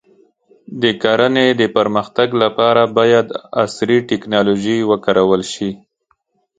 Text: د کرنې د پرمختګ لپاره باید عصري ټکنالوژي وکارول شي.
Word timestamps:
د 0.81 0.83
کرنې 1.03 1.47
د 1.61 1.61
پرمختګ 1.77 2.29
لپاره 2.43 2.81
باید 2.97 3.27
عصري 3.63 3.97
ټکنالوژي 4.09 4.77
وکارول 4.89 5.41
شي. 5.53 5.69